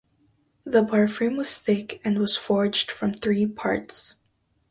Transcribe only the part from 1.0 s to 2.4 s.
frame was thick and was